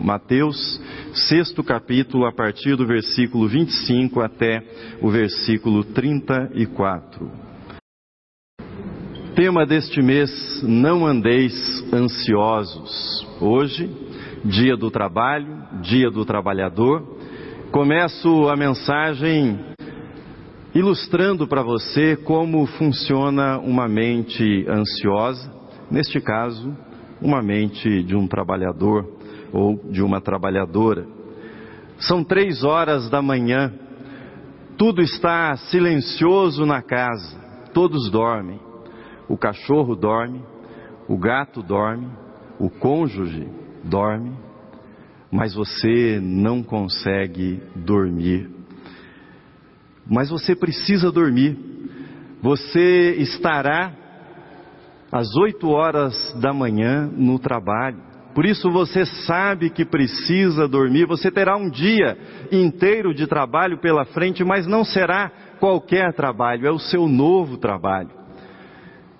[0.00, 0.80] Mateus,
[1.28, 4.62] sexto capítulo, a partir do versículo 25 até
[5.02, 7.30] o versículo 34.
[9.34, 11.54] Tema deste mês: Não andeis
[11.92, 13.26] ansiosos.
[13.40, 13.90] Hoje,
[14.44, 17.18] dia do trabalho, dia do trabalhador,
[17.70, 19.58] começo a mensagem
[20.74, 25.52] ilustrando para você como funciona uma mente ansiosa,
[25.90, 26.76] neste caso,
[27.20, 29.17] uma mente de um trabalhador
[29.52, 31.06] ou de uma trabalhadora.
[31.98, 33.72] São três horas da manhã,
[34.76, 37.36] tudo está silencioso na casa,
[37.74, 38.60] todos dormem.
[39.28, 40.42] O cachorro dorme,
[41.08, 42.08] o gato dorme,
[42.58, 43.48] o cônjuge
[43.84, 44.32] dorme,
[45.30, 48.48] mas você não consegue dormir.
[50.06, 51.58] Mas você precisa dormir.
[52.40, 53.92] Você estará
[55.12, 58.07] às oito horas da manhã no trabalho.
[58.38, 62.16] Por isso você sabe que precisa dormir, você terá um dia
[62.52, 68.10] inteiro de trabalho pela frente, mas não será qualquer trabalho, é o seu novo trabalho.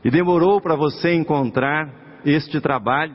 [0.04, 1.92] E demorou para você encontrar
[2.24, 3.12] este trabalho.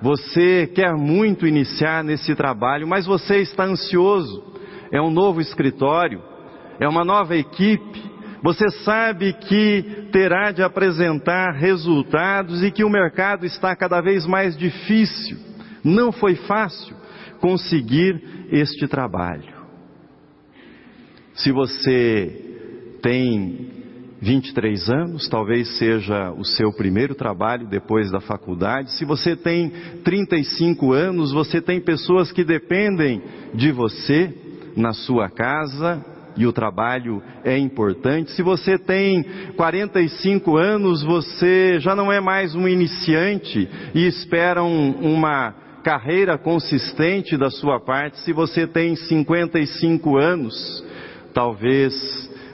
[0.00, 4.40] Você quer muito iniciar nesse trabalho, mas você está ansioso.
[4.92, 6.22] É um novo escritório,
[6.78, 8.04] é uma nova equipe,
[8.44, 14.54] você sabe que terá de apresentar resultados e que o mercado está cada vez mais
[14.54, 15.38] difícil.
[15.82, 16.94] Não foi fácil
[17.40, 19.54] conseguir este trabalho.
[21.32, 23.70] Se você tem
[24.20, 28.92] 23 anos, talvez seja o seu primeiro trabalho depois da faculdade.
[28.92, 29.70] Se você tem
[30.04, 33.22] 35 anos, você tem pessoas que dependem
[33.54, 34.34] de você
[34.76, 38.32] na sua casa, e o trabalho é importante.
[38.32, 39.24] Se você tem
[39.56, 47.36] 45 anos, você já não é mais um iniciante e espera um, uma carreira consistente
[47.36, 48.18] da sua parte.
[48.20, 50.84] Se você tem 55 anos,
[51.32, 51.94] talvez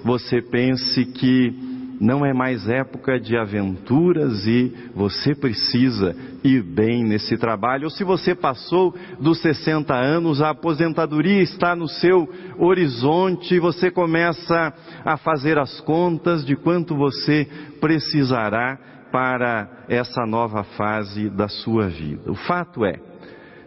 [0.05, 1.70] você pense que
[2.01, 7.85] não é mais época de aventuras e você precisa ir bem nesse trabalho.
[7.85, 12.27] Ou se você passou dos 60 anos, a aposentadoria está no seu
[12.59, 14.73] horizonte e você começa
[15.05, 17.47] a fazer as contas de quanto você
[17.83, 18.79] precisará
[19.13, 22.31] para essa nova fase da sua vida.
[22.31, 22.99] O fato é,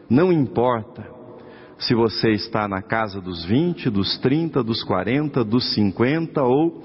[0.10, 1.06] não importa
[1.78, 6.82] se você está na casa dos 20, dos 30, dos 40, dos 50 ou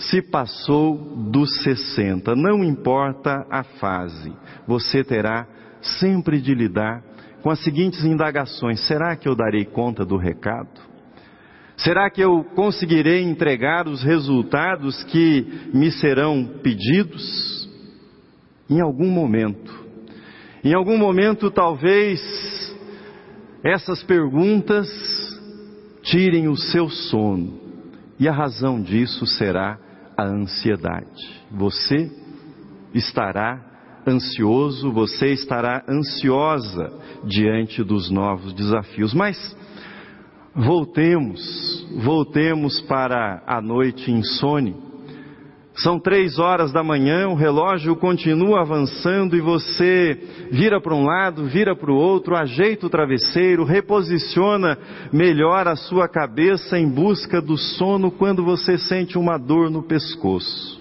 [0.00, 0.96] se passou
[1.30, 4.32] dos 60, não importa a fase,
[4.66, 5.46] você terá
[6.00, 7.02] sempre de lidar
[7.42, 10.90] com as seguintes indagações: será que eu darei conta do recado?
[11.76, 17.68] Será que eu conseguirei entregar os resultados que me serão pedidos?
[18.68, 19.72] Em algum momento,
[20.62, 22.20] em algum momento, talvez
[23.64, 24.88] essas perguntas
[26.02, 27.58] tirem o seu sono,
[28.18, 29.78] e a razão disso será
[30.20, 31.42] a ansiedade.
[31.50, 32.10] Você
[32.92, 36.92] estará ansioso, você estará ansiosa
[37.24, 39.14] diante dos novos desafios.
[39.14, 39.56] Mas
[40.54, 44.89] voltemos, voltemos para a noite insone.
[45.74, 50.18] São três horas da manhã, o relógio continua avançando e você
[50.50, 54.76] vira para um lado, vira para o outro, ajeita o travesseiro, reposiciona
[55.12, 60.80] melhor a sua cabeça em busca do sono quando você sente uma dor no pescoço.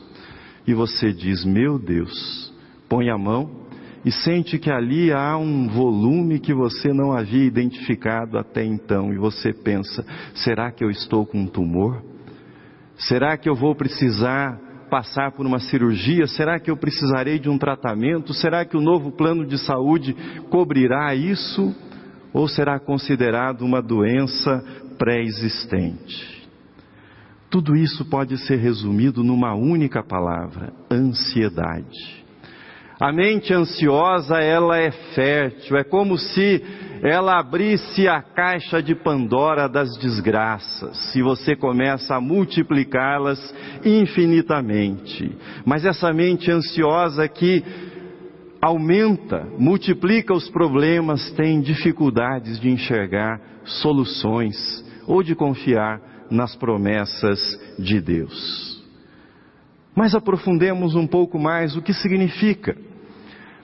[0.68, 2.52] E você diz: Meu Deus,
[2.90, 3.70] põe a mão
[4.04, 9.14] e sente que ali há um volume que você não havia identificado até então.
[9.14, 12.04] E você pensa: será que eu estou com um tumor?
[12.98, 16.28] Será que eu vou precisar passar por uma cirurgia?
[16.28, 18.34] Será que eu precisarei de um tratamento?
[18.34, 20.16] Será que o novo plano de saúde
[20.50, 21.76] cobrirá isso?
[22.34, 24.64] Ou será considerado uma doença
[24.98, 26.40] pré-existente?
[27.50, 32.20] Tudo isso pode ser resumido numa única palavra: ansiedade.
[33.00, 36.62] A mente ansiosa, ela é fértil, é como se
[37.02, 43.40] ela abrisse a caixa de Pandora das desgraças e você começa a multiplicá-las
[43.86, 45.32] infinitamente.
[45.66, 47.64] Mas essa mente ansiosa que
[48.62, 54.56] aumenta, multiplica os problemas, tem dificuldades de enxergar soluções
[55.08, 57.40] ou de confiar nas promessas
[57.80, 58.84] de Deus.
[59.96, 62.76] Mas aprofundemos um pouco mais o que significa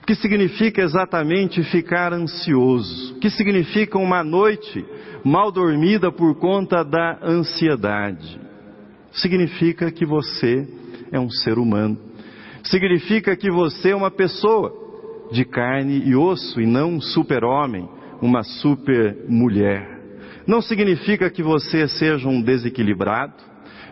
[0.06, 3.16] que significa exatamente ficar ansioso?
[3.16, 4.86] O que significa uma noite
[5.24, 8.40] mal dormida por conta da ansiedade?
[9.12, 10.68] Significa que você
[11.12, 11.98] é um ser humano.
[12.63, 14.74] Significa que você é uma pessoa
[15.31, 17.90] de carne e osso e não um super-homem
[18.22, 20.00] uma super mulher.
[20.48, 23.34] Não significa que você seja um desequilibrado,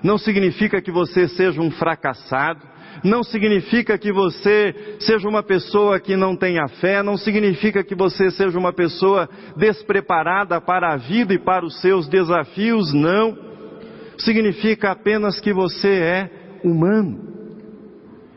[0.03, 2.61] não significa que você seja um fracassado,
[3.03, 8.31] não significa que você seja uma pessoa que não tenha fé, não significa que você
[8.31, 13.37] seja uma pessoa despreparada para a vida e para os seus desafios, não.
[14.17, 16.29] Significa apenas que você é
[16.63, 17.33] humano.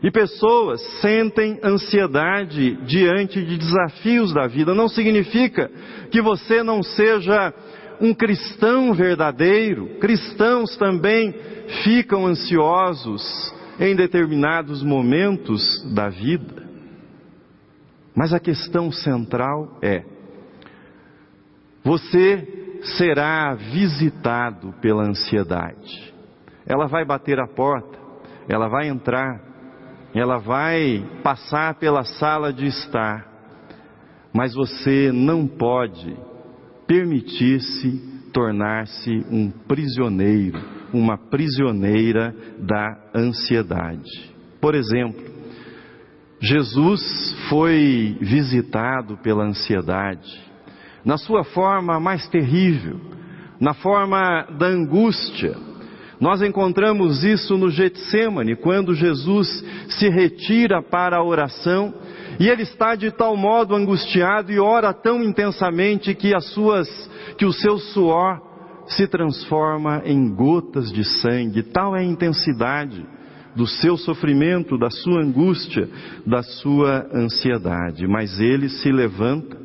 [0.03, 4.75] E pessoas sentem ansiedade diante de desafios da vida.
[4.75, 5.71] Não significa
[6.11, 7.53] que você não seja
[7.99, 9.97] um cristão verdadeiro.
[9.99, 11.33] Cristãos também
[11.83, 16.67] ficam ansiosos em determinados momentos da vida.
[18.15, 20.03] Mas a questão central é:
[21.83, 26.13] você será visitado pela ansiedade.
[26.65, 27.97] Ela vai bater a porta,
[28.49, 29.41] ela vai entrar,
[30.13, 33.25] ela vai passar pela sala de estar,
[34.33, 36.17] mas você não pode
[36.85, 40.59] permitir-se tornar-se um prisioneiro,
[40.93, 44.35] uma prisioneira da ansiedade.
[44.61, 45.23] Por exemplo,
[46.39, 50.29] Jesus foi visitado pela ansiedade,
[51.03, 52.99] na sua forma mais terrível,
[53.59, 55.55] na forma da angústia.
[56.19, 61.93] Nós encontramos isso no Getsemane, quando Jesus se retira para a oração
[62.39, 66.87] e ele está de tal modo angustiado e ora tão intensamente que as suas,
[67.37, 68.46] que o seu suor
[68.87, 71.63] se transforma em gotas de sangue.
[71.63, 73.05] Tal é a intensidade
[73.55, 75.89] do seu sofrimento, da sua angústia,
[76.25, 78.07] da sua ansiedade.
[78.07, 79.57] Mas ele se levanta,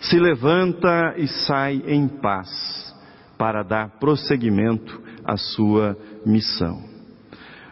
[0.00, 2.94] se levanta e sai em paz
[3.36, 6.96] para dar prosseguimento à sua missão.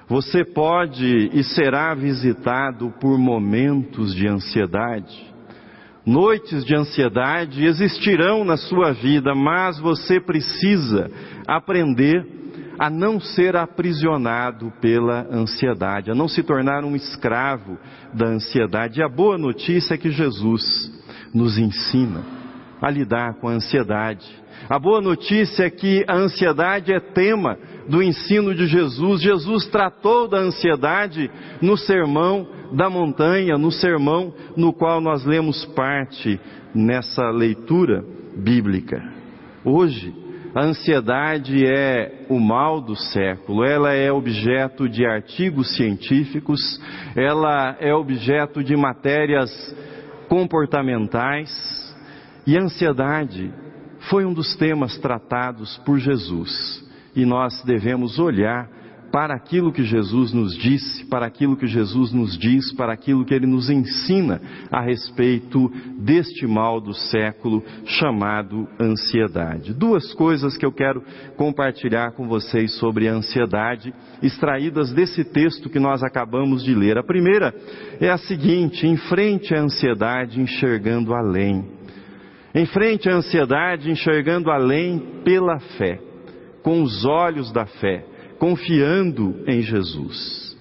[0.09, 5.34] Você pode e será visitado por momentos de ansiedade.
[6.07, 11.11] Noites de ansiedade existirão na sua vida, mas você precisa
[11.47, 12.27] aprender
[12.79, 17.79] a não ser aprisionado pela ansiedade, a não se tornar um escravo
[18.13, 19.01] da ansiedade.
[19.01, 20.93] E a boa notícia é que Jesus
[21.33, 22.23] nos ensina
[22.83, 24.27] a lidar com a ansiedade.
[24.69, 27.59] A boa notícia é que a ansiedade é tema
[27.89, 29.21] do ensino de Jesus.
[29.21, 31.31] Jesus tratou da ansiedade
[31.61, 36.41] no sermão da montanha, no sermão no qual nós lemos parte
[36.75, 38.05] nessa leitura
[38.37, 39.03] bíblica.
[39.65, 40.15] Hoje,
[40.55, 46.61] a ansiedade é o mal do século, ela é objeto de artigos científicos,
[47.17, 49.51] ela é objeto de matérias
[50.29, 51.51] comportamentais,
[52.47, 53.53] e a ansiedade
[54.09, 56.85] foi um dos temas tratados por Jesus
[57.15, 58.69] e nós devemos olhar
[59.15, 63.33] para aquilo que Jesus nos disse, para aquilo que Jesus nos diz, para aquilo que
[63.33, 64.41] ele nos ensina
[64.73, 65.71] a respeito
[66.01, 69.73] deste mal do século chamado ansiedade.
[69.73, 71.01] Duas coisas que eu quero
[71.37, 76.99] compartilhar com vocês sobre a ansiedade, extraídas desse texto que nós acabamos de ler.
[76.99, 77.55] A primeira
[78.01, 81.84] é a seguinte: enfrente a ansiedade enxergando além.
[82.55, 85.99] Enfrente a ansiedade enxergando além pela fé
[86.65, 88.05] com os olhos da fé,
[88.39, 90.57] confiando em Jesus.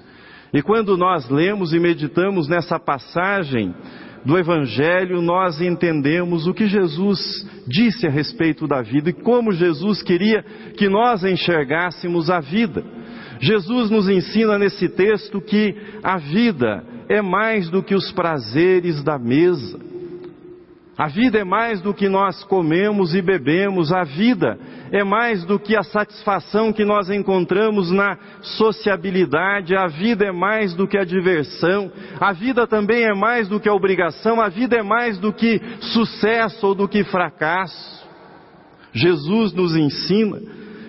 [0.53, 3.73] E quando nós lemos e meditamos nessa passagem
[4.25, 7.19] do Evangelho, nós entendemos o que Jesus
[7.67, 10.43] disse a respeito da vida e como Jesus queria
[10.77, 12.83] que nós enxergássemos a vida.
[13.39, 19.17] Jesus nos ensina nesse texto que a vida é mais do que os prazeres da
[19.17, 19.92] mesa.
[21.03, 24.57] A vida é mais do que nós comemos e bebemos, a vida
[24.89, 30.73] é mais do que a satisfação que nós encontramos na sociabilidade, a vida é mais
[30.73, 31.91] do que a diversão,
[32.21, 35.61] a vida também é mais do que a obrigação, a vida é mais do que
[35.81, 38.07] sucesso ou do que fracasso.
[38.93, 40.39] Jesus nos ensina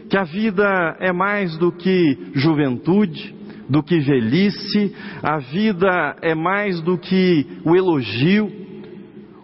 [0.09, 3.35] que a vida é mais do que juventude,
[3.69, 4.95] do que velhice,
[5.25, 8.64] a vida é mais do que o elogio,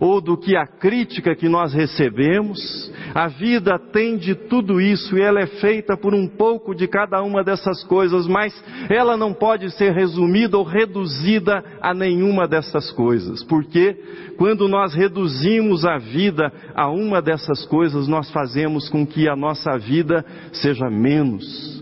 [0.01, 2.91] ou do que a crítica que nós recebemos.
[3.15, 7.23] A vida tem de tudo isso e ela é feita por um pouco de cada
[7.23, 8.53] uma dessas coisas, mas
[8.89, 13.45] ela não pode ser resumida ou reduzida a nenhuma dessas coisas.
[13.45, 13.95] Porque
[14.39, 19.77] quando nós reduzimos a vida a uma dessas coisas, nós fazemos com que a nossa
[19.77, 21.80] vida seja menos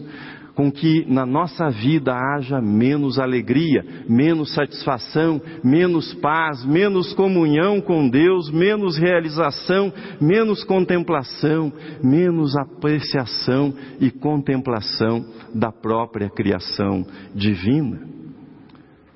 [0.59, 8.09] com que na nossa vida haja menos alegria, menos satisfação, menos paz, menos comunhão com
[8.09, 11.73] Deus, menos realização, menos contemplação,
[12.03, 15.25] menos apreciação e contemplação
[15.55, 18.01] da própria criação divina.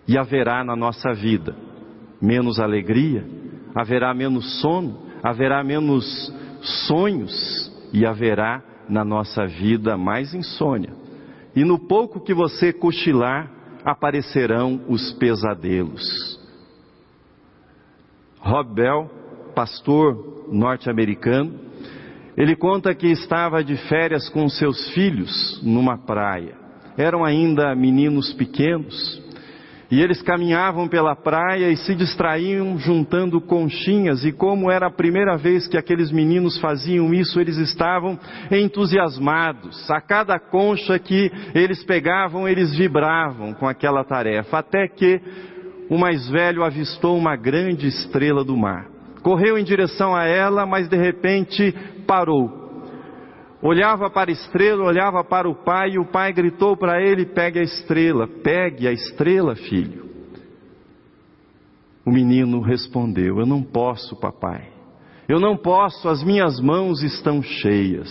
[0.06, 1.56] E haverá na nossa vida
[2.22, 3.26] menos alegria,
[3.74, 6.32] haverá menos sono, haverá menos
[6.86, 11.01] sonhos e haverá na nossa vida mais insônia.
[11.54, 13.50] E no pouco que você cochilar,
[13.84, 16.40] aparecerão os pesadelos.
[18.38, 19.10] Rob Bell,
[19.54, 21.60] pastor norte-americano,
[22.36, 26.56] ele conta que estava de férias com seus filhos numa praia.
[26.96, 29.22] Eram ainda meninos pequenos
[29.92, 35.36] e eles caminhavam pela praia e se distraíam juntando conchinhas, e como era a primeira
[35.36, 38.18] vez que aqueles meninos faziam isso, eles estavam
[38.50, 39.90] entusiasmados.
[39.90, 45.20] A cada concha que eles pegavam, eles vibravam com aquela tarefa, até que
[45.90, 48.86] o mais velho avistou uma grande estrela do mar.
[49.22, 51.70] Correu em direção a ela, mas de repente
[52.06, 52.61] parou
[53.62, 57.60] olhava para a estrela, olhava para o pai, e o pai gritou para ele: Pegue
[57.60, 60.10] a estrela, pegue a estrela, filho.
[62.04, 64.68] O menino respondeu: Eu não posso, papai.
[65.28, 68.10] Eu não posso, as minhas mãos estão cheias.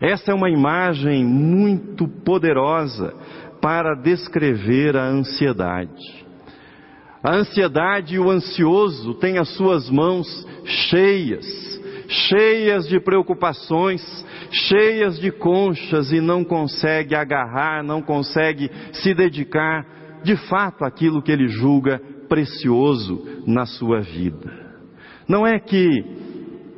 [0.00, 3.14] Essa é uma imagem muito poderosa
[3.62, 6.26] para descrever a ansiedade.
[7.22, 10.26] A ansiedade e o ansioso têm as suas mãos
[10.64, 11.76] cheias
[12.08, 14.02] cheias de preocupações,
[14.50, 19.86] cheias de conchas e não consegue agarrar, não consegue se dedicar
[20.22, 24.52] de fato àquilo que ele julga precioso na sua vida.
[25.28, 26.04] Não é que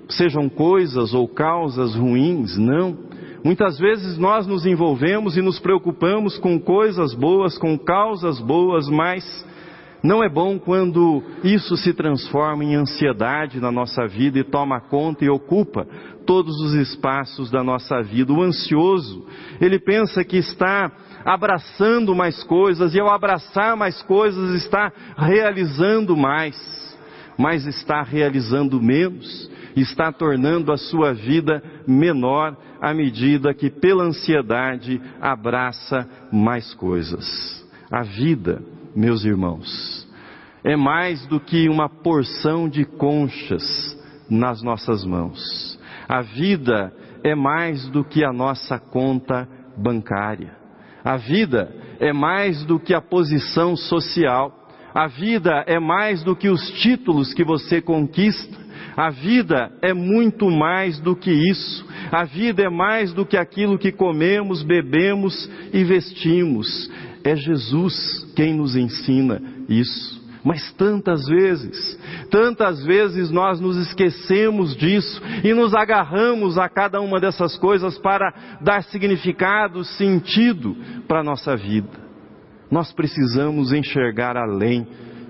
[0.08, 3.08] sejam coisas ou causas ruins, não.
[3.44, 9.24] Muitas vezes nós nos envolvemos e nos preocupamos com coisas boas, com causas boas, mas
[10.02, 15.24] não é bom quando isso se transforma em ansiedade na nossa vida e toma conta
[15.24, 15.86] e ocupa
[16.24, 18.32] todos os espaços da nossa vida.
[18.32, 19.26] O ansioso,
[19.60, 20.92] ele pensa que está
[21.24, 26.56] abraçando mais coisas e ao abraçar mais coisas está realizando mais,
[27.36, 35.00] mas está realizando menos, está tornando a sua vida menor à medida que pela ansiedade
[35.20, 37.66] abraça mais coisas.
[37.90, 38.62] A vida
[38.98, 40.08] meus irmãos,
[40.64, 43.62] é mais do que uma porção de conchas
[44.28, 45.78] nas nossas mãos.
[46.08, 50.52] A vida é mais do que a nossa conta bancária.
[51.04, 54.52] A vida é mais do que a posição social.
[54.92, 58.58] A vida é mais do que os títulos que você conquista.
[58.96, 61.86] A vida é muito mais do que isso.
[62.10, 66.90] A vida é mais do que aquilo que comemos, bebemos e vestimos.
[67.24, 70.18] É Jesus quem nos ensina isso.
[70.44, 71.98] Mas tantas vezes,
[72.30, 78.32] tantas vezes nós nos esquecemos disso e nos agarramos a cada uma dessas coisas para
[78.60, 82.08] dar significado, sentido para a nossa vida.
[82.70, 84.86] Nós precisamos enxergar além,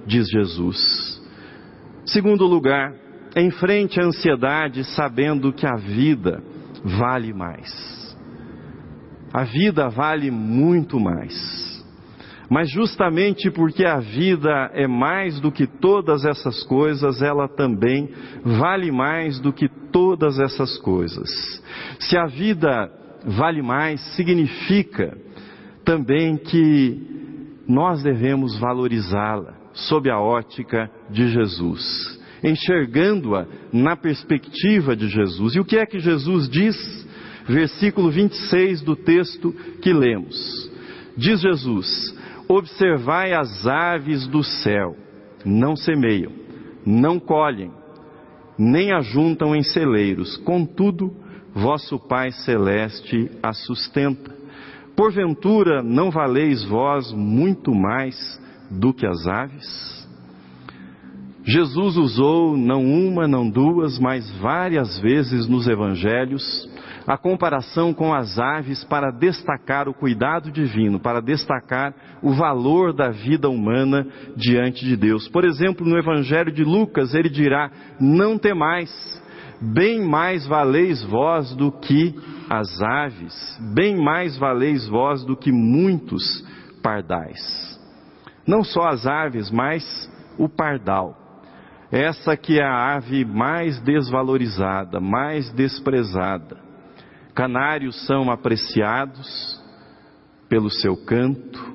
[0.06, 1.20] diz Jesus.
[2.04, 2.94] Segundo lugar,
[3.36, 6.42] enfrente a ansiedade sabendo que a vida
[6.84, 8.16] vale mais.
[9.32, 11.67] A vida vale muito mais.
[12.50, 18.08] Mas justamente porque a vida é mais do que todas essas coisas, ela também
[18.42, 21.28] vale mais do que todas essas coisas.
[22.00, 22.90] Se a vida
[23.26, 25.16] vale mais, significa
[25.84, 27.18] também que
[27.68, 35.54] nós devemos valorizá-la sob a ótica de Jesus, enxergando-a na perspectiva de Jesus.
[35.54, 36.76] E o que é que Jesus diz?
[37.46, 39.52] Versículo 26 do texto
[39.82, 40.70] que lemos.
[41.16, 42.16] Diz Jesus:
[42.48, 44.96] Observai as aves do céu,
[45.44, 46.32] não semeiam,
[46.84, 47.70] não colhem,
[48.58, 51.14] nem ajuntam em celeiros, contudo,
[51.54, 54.34] vosso Pai Celeste a sustenta.
[54.96, 58.16] Porventura não valeis vós muito mais
[58.70, 60.08] do que as aves?
[61.44, 66.68] Jesus usou não uma, não duas, mas várias vezes nos evangelhos
[67.08, 73.08] a comparação com as aves para destacar o cuidado divino, para destacar o valor da
[73.08, 75.26] vida humana diante de Deus.
[75.26, 78.92] Por exemplo, no Evangelho de Lucas, ele dirá: Não temais,
[79.58, 82.14] bem mais valeis vós do que
[82.50, 86.22] as aves, bem mais valeis vós do que muitos
[86.82, 87.40] pardais.
[88.46, 89.82] Não só as aves, mas
[90.36, 91.16] o pardal.
[91.90, 96.67] Essa que é a ave mais desvalorizada, mais desprezada
[97.38, 99.62] Canários são apreciados
[100.48, 101.72] pelo seu canto,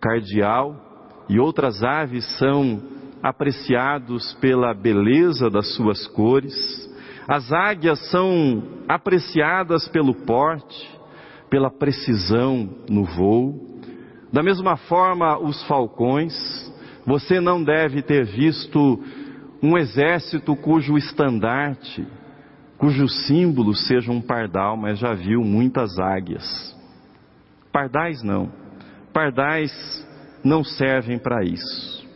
[0.00, 0.74] cardial
[1.28, 2.82] e outras aves são
[3.22, 6.54] apreciados pela beleza das suas cores.
[7.28, 10.98] As águias são apreciadas pelo porte,
[11.50, 13.82] pela precisão no voo.
[14.32, 16.32] Da mesma forma, os falcões,
[17.04, 18.98] você não deve ter visto
[19.62, 22.08] um exército cujo estandarte,
[22.78, 26.74] cujo símbolo seja um pardal, mas já viu muitas águias.
[27.72, 28.52] Pardais não.
[29.12, 29.72] Pardais
[30.44, 32.06] não servem para isso.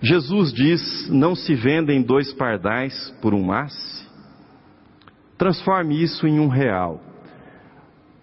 [0.00, 4.06] Jesus diz: não se vendem dois pardais por um asse.
[5.38, 7.00] Transforme isso em um real.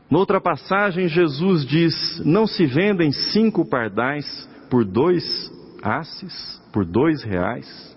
[0.09, 7.92] Noutra passagem, Jesus diz: não se vendem cinco pardais por dois asses, por dois reais.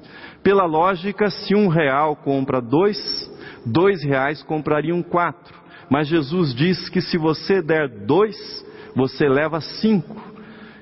[0.46, 2.96] Pela lógica, se um real compra dois,
[3.66, 5.52] dois reais comprariam quatro.
[5.90, 8.36] Mas Jesus diz que se você der dois,
[8.94, 10.14] você leva cinco.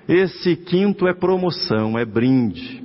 [0.06, 2.84] Esse quinto é promoção, é brinde.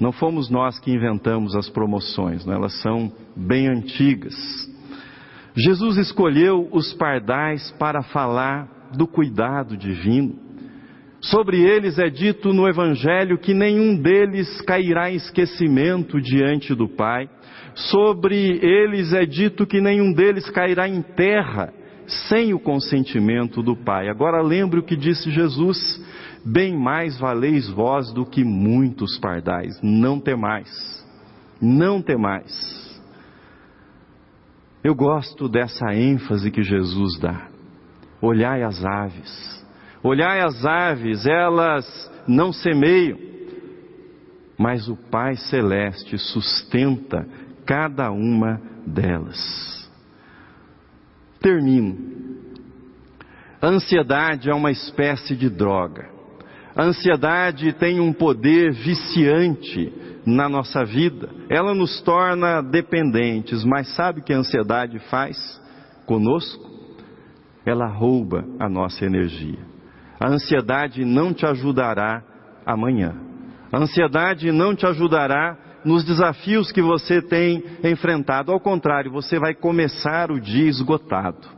[0.00, 2.54] Não fomos nós que inventamos as promoções, né?
[2.54, 4.34] elas são bem antigas.
[5.54, 10.34] Jesus escolheu os pardais para falar do cuidado divino.
[11.22, 17.30] Sobre eles é dito no Evangelho que nenhum deles cairá em esquecimento diante do Pai.
[17.74, 21.72] Sobre eles é dito que nenhum deles cairá em terra
[22.28, 24.08] sem o consentimento do Pai.
[24.08, 25.78] Agora lembre o que disse Jesus:
[26.44, 29.78] bem mais valeis vós do que muitos pardais.
[29.80, 31.06] Não temais,
[31.60, 33.00] não temais.
[34.82, 37.46] Eu gosto dessa ênfase que Jesus dá.
[38.20, 39.61] Olhai as aves
[40.02, 43.18] Olhai as aves, elas não semeiam,
[44.58, 47.26] mas o Pai Celeste sustenta
[47.64, 49.90] cada uma delas.
[51.40, 51.96] Termino.
[53.60, 56.10] A ansiedade é uma espécie de droga.
[56.74, 59.92] A ansiedade tem um poder viciante
[60.26, 61.28] na nossa vida.
[61.48, 65.60] Ela nos torna dependentes, mas sabe o que a ansiedade faz
[66.06, 66.70] conosco?
[67.64, 69.71] Ela rouba a nossa energia.
[70.22, 72.22] A ansiedade não te ajudará
[72.64, 73.12] amanhã.
[73.72, 78.52] A ansiedade não te ajudará nos desafios que você tem enfrentado.
[78.52, 81.48] Ao contrário, você vai começar o dia esgotado.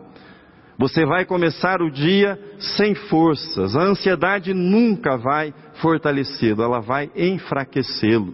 [0.78, 3.76] Você vai começar o dia sem forças.
[3.76, 8.32] A ansiedade nunca vai fortalecê-lo, ela vai enfraquecê-lo.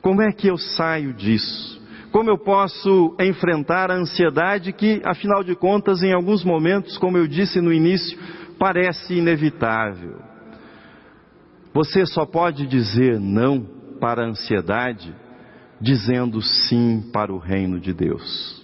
[0.00, 1.78] Como é que eu saio disso?
[2.10, 7.26] Como eu posso enfrentar a ansiedade que, afinal de contas, em alguns momentos, como eu
[7.26, 8.18] disse no início,
[8.60, 10.20] parece inevitável.
[11.72, 13.62] Você só pode dizer não
[13.98, 15.16] para a ansiedade
[15.80, 18.62] dizendo sim para o reino de Deus.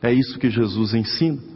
[0.00, 1.51] É isso que Jesus ensina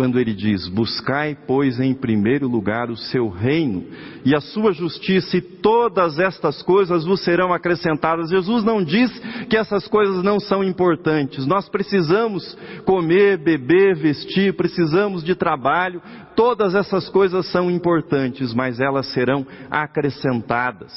[0.00, 3.84] quando ele diz: Buscai, pois, em primeiro lugar o seu reino
[4.24, 8.30] e a sua justiça, e todas estas coisas vos serão acrescentadas.
[8.30, 9.10] Jesus não diz
[9.50, 11.44] que essas coisas não são importantes.
[11.44, 16.00] Nós precisamos comer, beber, vestir, precisamos de trabalho,
[16.34, 20.94] todas essas coisas são importantes, mas elas serão acrescentadas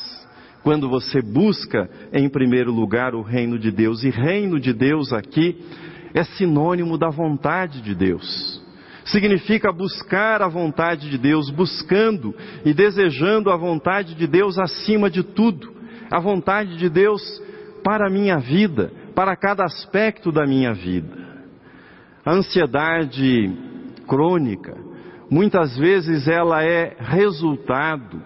[0.63, 4.01] quando você busca em primeiro lugar o reino de Deus.
[4.05, 5.61] E reino de Deus aqui
[6.13, 8.62] é sinônimo da vontade de Deus
[9.05, 15.23] significa buscar a vontade de Deus, buscando e desejando a vontade de Deus acima de
[15.23, 15.73] tudo,
[16.11, 17.21] a vontade de Deus
[17.83, 21.23] para a minha vida, para cada aspecto da minha vida.
[22.25, 23.51] A ansiedade
[24.07, 24.75] crônica,
[25.29, 28.21] muitas vezes ela é resultado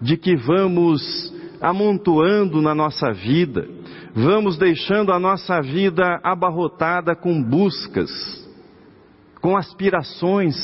[0.00, 3.66] de que vamos amontoando na nossa vida,
[4.14, 8.43] vamos deixando a nossa vida abarrotada com buscas,
[9.44, 10.56] com aspirações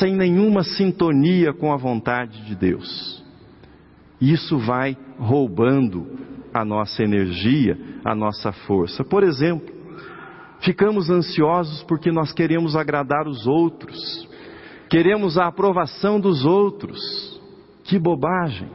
[0.00, 3.22] sem nenhuma sintonia com a vontade de Deus.
[4.20, 6.08] Isso vai roubando
[6.52, 9.04] a nossa energia, a nossa força.
[9.04, 9.72] Por exemplo,
[10.62, 14.28] ficamos ansiosos porque nós queremos agradar os outros,
[14.90, 16.98] queremos a aprovação dos outros.
[17.84, 18.68] Que bobagem!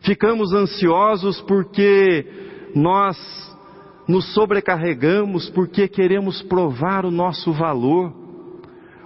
[0.00, 2.26] Ficamos ansiosos porque
[2.74, 3.18] nós
[4.08, 8.12] nos sobrecarregamos porque queremos provar o nosso valor,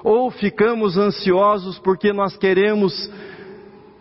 [0.04, 3.10] ou ficamos ansiosos porque nós queremos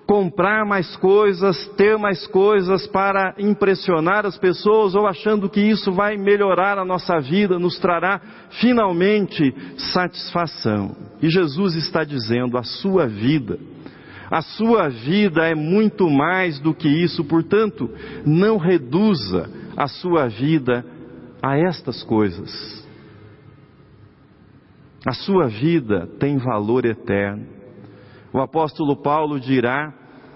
[0.05, 6.17] comprar mais coisas, ter mais coisas para impressionar as pessoas, ou achando que isso vai
[6.17, 8.19] melhorar a nossa vida, nos trará
[8.59, 10.95] finalmente satisfação.
[11.21, 13.57] E Jesus está dizendo: a sua vida,
[14.29, 17.89] a sua vida é muito mais do que isso, portanto,
[18.25, 20.85] não reduza a sua vida
[21.41, 22.81] a estas coisas.
[25.05, 27.47] A sua vida tem valor eterno.
[28.31, 29.93] O apóstolo Paulo dirá: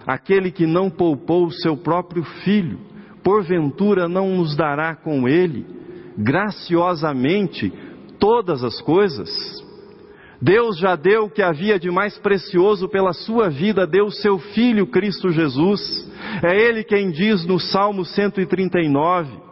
[0.07, 2.79] aquele que não poupou o seu próprio filho,
[3.23, 5.65] porventura não nos dará com ele,
[6.17, 7.71] graciosamente,
[8.19, 9.29] todas as coisas?
[10.41, 14.85] Deus já deu o que havia de mais precioso pela sua vida, deu seu Filho
[14.87, 15.81] Cristo Jesus.
[16.43, 19.44] É Ele quem diz no Salmo 139: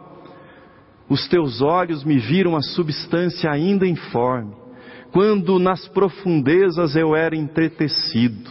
[1.08, 4.54] Os teus olhos me viram a substância ainda informe,
[5.12, 8.50] quando nas profundezas eu era entretecido.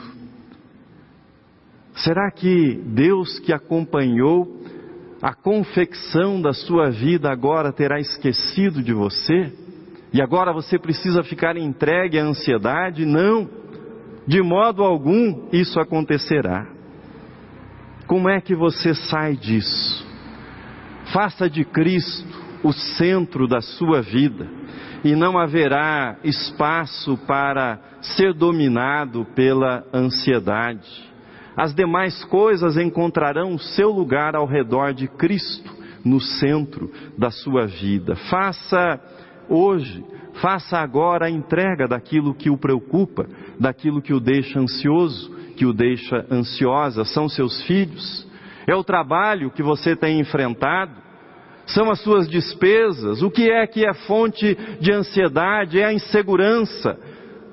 [1.95, 4.61] Será que Deus que acompanhou
[5.21, 9.53] a confecção da sua vida agora terá esquecido de você?
[10.11, 13.05] E agora você precisa ficar entregue à ansiedade?
[13.05, 13.49] Não,
[14.27, 16.67] de modo algum isso acontecerá.
[18.05, 20.05] Como é que você sai disso?
[21.11, 24.47] Faça de Cristo o centro da sua vida
[25.04, 31.12] e não haverá espaço para ser dominado pela ansiedade.
[31.56, 35.71] As demais coisas encontrarão o seu lugar ao redor de Cristo,
[36.04, 38.15] no centro da sua vida.
[38.30, 38.99] Faça
[39.47, 40.04] hoje,
[40.41, 43.28] faça agora a entrega daquilo que o preocupa,
[43.60, 47.06] daquilo que o deixa ansioso, que o deixa ansiosa.
[47.06, 48.28] São seus filhos?
[48.67, 51.02] É o trabalho que você tem enfrentado?
[51.65, 53.21] São as suas despesas?
[53.21, 55.80] O que é que é fonte de ansiedade?
[55.80, 56.97] É a insegurança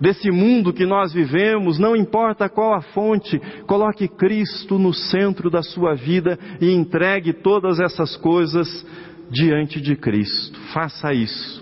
[0.00, 5.62] desse mundo que nós vivemos, não importa qual a fonte, coloque Cristo no centro da
[5.62, 8.86] sua vida e entregue todas essas coisas
[9.30, 10.58] diante de Cristo.
[10.72, 11.60] Faça isso.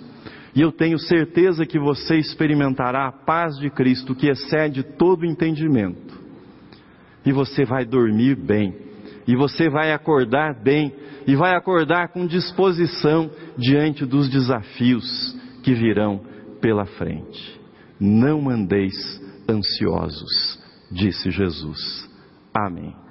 [0.54, 6.18] E eu tenho certeza que você experimentará a paz de Cristo que excede todo entendimento.
[7.26, 8.87] E você vai dormir bem.
[9.28, 10.92] E você vai acordar bem.
[11.26, 16.22] E vai acordar com disposição diante dos desafios que virão
[16.62, 17.60] pela frente.
[18.00, 18.94] Não andeis
[19.48, 20.58] ansiosos,
[20.90, 22.08] disse Jesus.
[22.54, 23.07] Amém.